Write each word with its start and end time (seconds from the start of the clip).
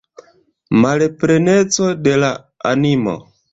Malpleneco 0.85 1.93
de 2.09 2.17
la 2.25 2.33
animo. 2.75 3.17